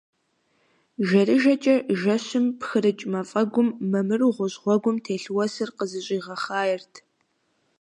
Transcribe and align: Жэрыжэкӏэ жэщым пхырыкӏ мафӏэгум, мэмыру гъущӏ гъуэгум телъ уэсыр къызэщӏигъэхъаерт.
Жэрыжэкӏэ 1.07 1.75
жэщым 1.99 2.45
пхырыкӏ 2.59 3.03
мафӏэгум, 3.11 3.69
мэмыру 3.91 4.33
гъущӏ 4.35 4.59
гъуэгум 4.63 4.97
телъ 5.05 5.27
уэсыр 5.35 5.69
къызэщӏигъэхъаерт. 5.77 6.93